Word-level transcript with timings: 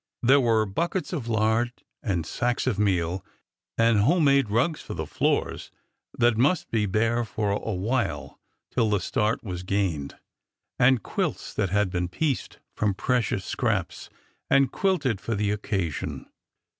There 0.23 0.41
were 0.41 0.65
buckets 0.65 1.13
of 1.13 1.27
lard 1.27 1.71
and 2.01 2.25
sacks 2.25 2.65
of 2.65 2.79
meal, 2.79 3.23
and 3.77 3.99
home 3.99 4.23
made 4.23 4.49
rugs 4.49 4.81
for 4.81 4.95
the 4.95 5.05
floors 5.05 5.69
that 6.17 6.37
must 6.39 6.71
be 6.71 6.87
bare 6.87 7.23
for 7.23 7.51
a 7.51 7.71
while 7.75 8.39
till 8.71 8.89
the 8.89 8.99
start 8.99 9.43
was 9.43 9.61
gained, 9.61 10.17
and 10.79 11.03
quilts 11.03 11.53
that 11.53 11.69
had 11.69 11.91
been 11.91 12.07
pieced 12.09 12.57
from 12.73 12.95
precious 12.95 13.45
scraps 13.45 14.09
and 14.49 14.71
quilted 14.71 15.21
for 15.21 15.35
the 15.35 15.51
occasion. 15.51 16.25